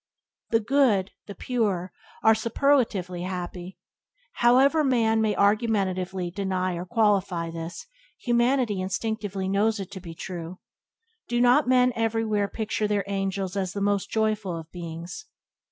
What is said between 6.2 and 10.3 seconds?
deny or qualify this, humanity instinctively knows it to be